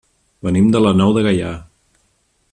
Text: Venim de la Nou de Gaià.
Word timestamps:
Venim 0.47 0.71
de 0.75 0.81
la 0.85 0.93
Nou 1.01 1.13
de 1.17 1.23
Gaià. 1.27 1.51